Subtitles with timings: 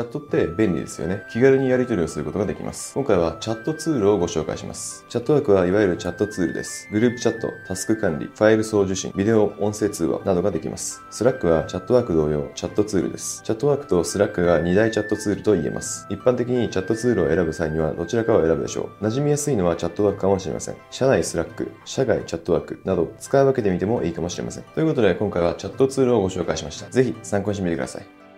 [0.00, 1.24] チャットって便利ですよね。
[1.30, 2.94] 気軽にやり取りをすることができます。
[2.94, 5.04] 今回はチャットツールをご紹介します。
[5.10, 6.88] チャットワークはいわゆるチャットツールです。
[6.90, 11.02] グループチャット、タスク管理、ファイル送受信、ビデオ音声通話などができます。
[11.10, 13.42] スラックはチャットワーク同様、チャットツールです。
[13.42, 16.06] チャットワークとスラックが2大チャットツールと言えます。
[16.08, 19.04] 一般的にチャットツールを選ぶ際にはどちらかを選ぶでしょう。
[19.04, 20.76] 馴染みやすいのはチャットワークかもしれません。
[20.90, 24.64] 社内スラック、社外チャットワークなど使い分けてみてもいいかもしれません。
[24.64, 26.88] ということで今回はチャットツールをご紹介しました。
[26.88, 28.29] ぜひ参考にしてみてください。